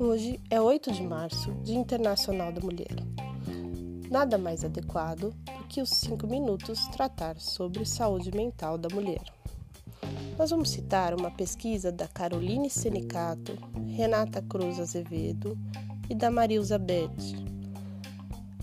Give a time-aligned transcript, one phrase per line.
[0.00, 2.96] Hoje é 8 de março, Dia Internacional da Mulher.
[4.10, 9.22] Nada mais adequado do que os 5 minutos tratar sobre saúde mental da mulher.
[10.38, 13.58] Nós vamos citar uma pesquisa da Caroline Senicato,
[13.88, 15.58] Renata Cruz Azevedo
[16.08, 17.10] e da Marilza Beth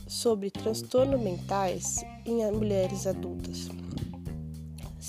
[0.07, 3.69] sobre transtornos mentais em mulheres adultas.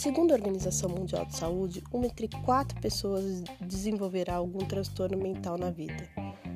[0.06, 5.68] Segundo a Organização Mundial de Saúde, uma entre quatro pessoas desenvolverá algum transtorno mental na
[5.68, 6.08] vida.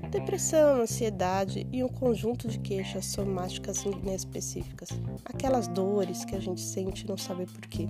[0.09, 4.91] Depressão, ansiedade e um conjunto de queixas somáticas inespecíficas.
[5.25, 7.89] Aquelas dores que a gente sente e não sabe porquê.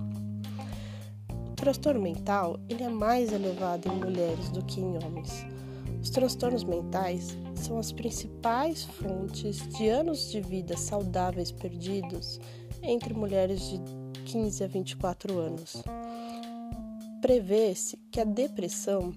[1.51, 5.45] O transtorno mental ele é mais elevado em mulheres do que em homens.
[6.01, 12.39] Os transtornos mentais são as principais fontes de anos de vida saudáveis perdidos
[12.81, 14.00] entre mulheres de
[14.31, 15.83] 15 a 24 anos.
[17.21, 19.13] Prevê-se que a depressão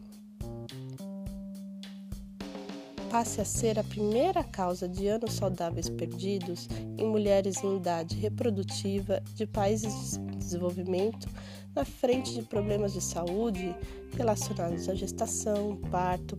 [3.08, 9.22] passe a ser a primeira causa de anos saudáveis perdidos em mulheres em idade reprodutiva
[9.36, 11.28] de países de desenvolvimento,
[11.76, 13.72] na frente de problemas de saúde
[14.16, 16.36] relacionados à gestação, parto,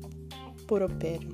[0.68, 1.30] puerpério.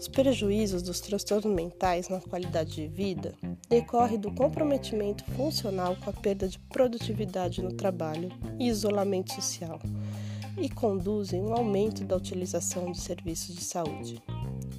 [0.00, 3.34] Os prejuízos dos transtornos mentais na qualidade de vida
[3.68, 9.78] decorrem do comprometimento funcional com a perda de produtividade no trabalho e isolamento social
[10.56, 14.22] e conduzem um aumento da utilização de serviços de saúde,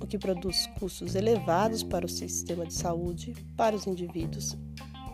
[0.02, 4.58] o que produz custos elevados para o sistema de saúde, para os indivíduos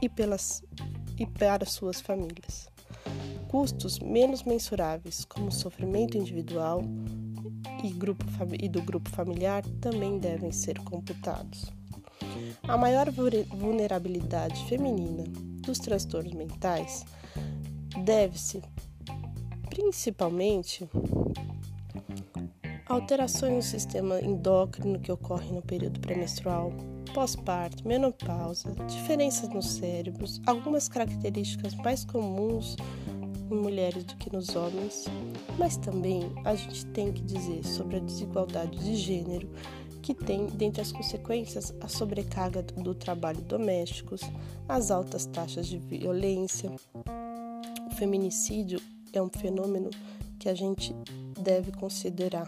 [0.01, 0.63] e, pelas,
[1.19, 2.69] e para suas famílias.
[3.49, 6.81] Custos menos mensuráveis, como sofrimento individual,
[7.87, 8.25] e, grupo,
[8.59, 11.71] e do grupo familiar também devem ser computados.
[12.67, 15.23] A maior vulnerabilidade feminina
[15.61, 17.05] dos transtornos mentais
[18.03, 18.61] deve-se
[19.69, 20.87] principalmente
[22.87, 26.71] alterações no sistema endócrino que ocorrem no período pré-menstrual,
[27.13, 32.75] pós-parto, menopausa, diferenças nos cérebros, algumas características mais comuns
[33.49, 35.05] em mulheres do que nos homens,
[35.57, 39.49] mas também a gente tem que dizer sobre a desigualdade de gênero
[40.01, 44.21] que tem, dentre as consequências, a sobrecarga do trabalho domésticos,
[44.67, 46.71] as altas taxas de violência.
[47.91, 48.79] O feminicídio
[49.11, 49.89] é um fenômeno
[50.39, 50.95] que a gente
[51.41, 52.47] deve considerar.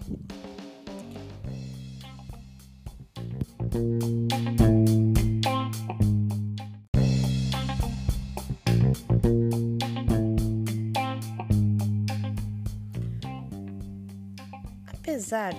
[15.09, 15.55] Apesar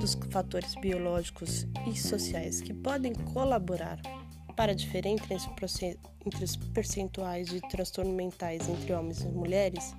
[0.00, 4.00] dos fatores biológicos e sociais que podem colaborar
[4.56, 9.94] para diferir entre os percentuais de transtornos mentais entre homens e mulheres,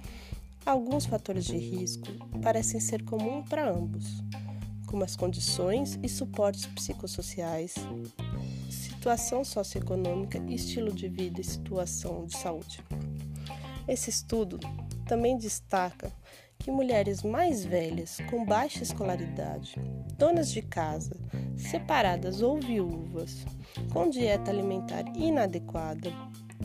[0.66, 2.08] alguns fatores de risco
[2.42, 4.24] parecem ser comuns para ambos,
[4.88, 7.76] como as condições e suportes psicossociais,
[8.72, 12.84] situação socioeconômica, estilo de vida e situação de saúde.
[13.88, 14.60] Esse estudo
[15.06, 16.12] também destaca
[16.60, 19.76] que mulheres mais velhas, com baixa escolaridade,
[20.18, 21.16] donas de casa,
[21.56, 23.46] separadas ou viúvas,
[23.92, 26.12] com dieta alimentar inadequada,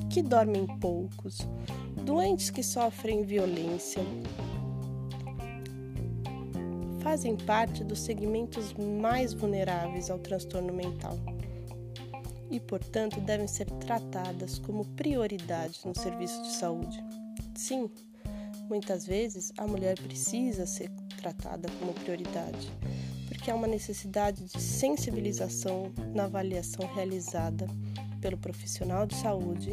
[0.09, 1.39] que dormem poucos,
[2.05, 4.03] doentes que sofrem violência,
[7.01, 11.19] fazem parte dos segmentos mais vulneráveis ao transtorno mental
[12.51, 17.03] e, portanto, devem ser tratadas como prioridade no serviço de saúde.
[17.55, 17.91] Sim,
[18.71, 20.89] Muitas vezes a mulher precisa ser
[21.21, 22.71] tratada como prioridade,
[23.27, 27.67] porque há uma necessidade de sensibilização na avaliação realizada
[28.21, 29.73] pelo profissional de saúde,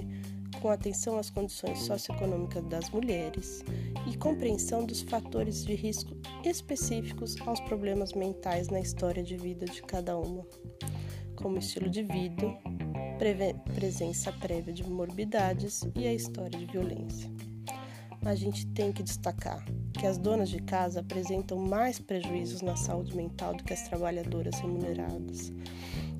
[0.59, 3.63] com atenção às condições socioeconômicas das mulheres
[4.11, 9.83] e compreensão dos fatores de risco específicos aos problemas mentais na história de vida de
[9.83, 10.43] cada uma,
[11.35, 12.51] como estilo de vida,
[13.75, 17.36] presença prévia de morbidades e a história de violência
[18.27, 19.63] a gente tem que destacar
[19.93, 24.59] que as donas de casa apresentam mais prejuízos na saúde mental do que as trabalhadoras
[24.59, 25.51] remuneradas,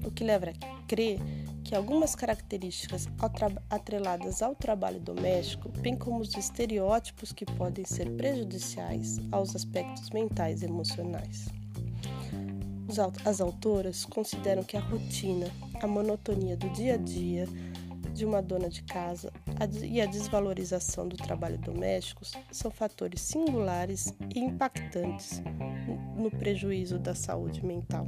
[0.05, 1.19] o que leva a crer
[1.65, 3.09] que algumas características
[3.69, 10.61] atreladas ao trabalho doméstico, bem como os estereótipos que podem ser prejudiciais aos aspectos mentais
[10.61, 11.49] e emocionais.
[13.25, 15.51] As autoras consideram que a rotina,
[15.81, 17.45] a monotonia do dia a dia,
[18.17, 19.31] de uma dona de casa
[19.83, 25.39] e a desvalorização do trabalho doméstico são fatores singulares e impactantes
[26.15, 28.07] no prejuízo da saúde mental.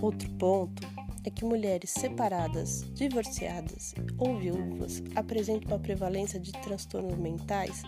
[0.00, 0.86] Outro ponto
[1.24, 7.82] é que mulheres separadas, divorciadas ou viúvas apresentam uma prevalência de transtornos mentais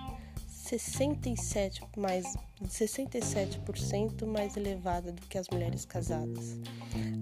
[0.79, 2.25] 67 mais,
[2.65, 6.57] 67% mais elevada do que as mulheres casadas.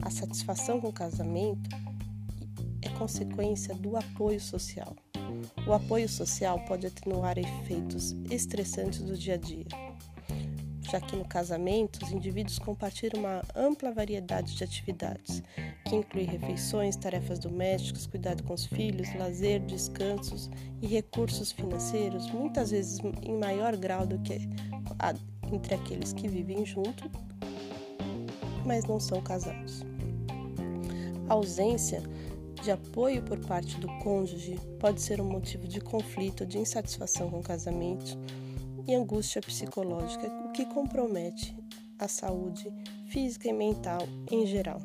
[0.02, 1.70] A satisfação com o casamento
[2.82, 4.94] é consequência do apoio social.
[5.66, 9.87] O apoio social pode atenuar efeitos estressantes do dia a dia
[10.90, 15.42] já que no casamento os indivíduos compartilham uma ampla variedade de atividades,
[15.84, 20.50] que inclui refeições, tarefas domésticas, cuidado com os filhos, lazer, descansos
[20.80, 24.48] e recursos financeiros, muitas vezes em maior grau do que
[24.98, 25.14] a,
[25.52, 27.10] entre aqueles que vivem junto,
[28.64, 29.84] mas não são casados.
[31.28, 32.02] A ausência
[32.62, 37.40] de apoio por parte do cônjuge pode ser um motivo de conflito, de insatisfação com
[37.40, 38.18] o casamento
[38.88, 41.54] e angústia psicológica, o que compromete
[41.98, 42.72] a saúde
[43.10, 44.00] física e mental
[44.30, 44.80] em geral.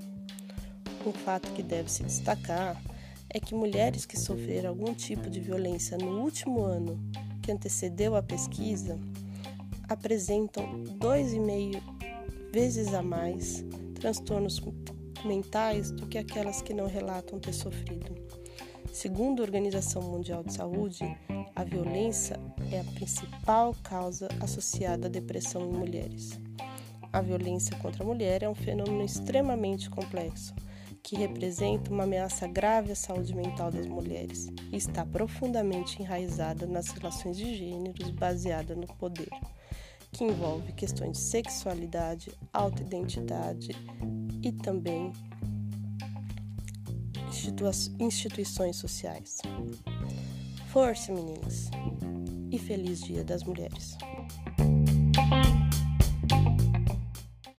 [1.08, 2.80] Um fato que deve se destacar
[3.30, 7.00] é que mulheres que sofreram algum tipo de violência no último ano
[7.42, 9.00] que antecedeu a pesquisa
[9.88, 11.82] apresentam 2,5
[12.52, 13.64] vezes a mais
[13.96, 14.62] transtornos
[15.24, 18.14] mentais do que aquelas que não relatam ter sofrido.
[19.04, 21.04] Segundo a Organização Mundial de Saúde,
[21.54, 22.40] a violência
[22.72, 26.40] é a principal causa associada à depressão em mulheres.
[27.12, 30.56] A violência contra a mulher é um fenômeno extremamente complexo,
[31.04, 36.88] que representa uma ameaça grave à saúde mental das mulheres e está profundamente enraizada nas
[36.88, 39.28] relações de gêneros baseadas no poder,
[40.14, 43.72] que envolve questões de sexualidade, autoidentidade
[44.42, 45.12] e também
[48.00, 49.40] instituições sociais.
[50.72, 51.70] Força, meninas!
[52.52, 53.98] E feliz Dia das Mulheres!